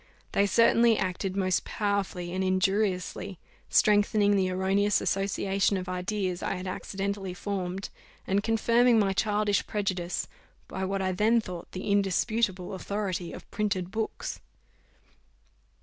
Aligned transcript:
They 0.31 0.47
certainly 0.47 0.97
acted 0.97 1.35
most 1.35 1.63
powerfully 1.63 2.33
and 2.33 2.43
injuriously, 2.43 3.37
strengthening 3.69 4.35
the 4.35 4.49
erroneous 4.49 4.99
association 4.99 5.77
of 5.77 5.87
ideas 5.87 6.41
I 6.41 6.55
had 6.55 6.65
accidentally 6.65 7.35
formed, 7.35 7.89
and 8.25 8.41
confirming 8.41 8.97
my 8.97 9.13
childish 9.13 9.67
prejudice 9.67 10.27
by 10.67 10.85
what 10.85 11.03
I 11.03 11.11
then 11.11 11.39
thought 11.39 11.71
the 11.73 11.91
indisputable 11.91 12.73
authority 12.73 13.31
of 13.31 13.51
printed 13.51 13.91
books. 13.91 14.39